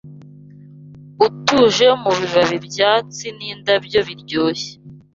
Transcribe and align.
utuje 1.25 1.87
Mubibabi 2.01 2.57
byatsi 2.67 3.25
n'indabyo 3.37 3.99
biryoshye 4.07 4.71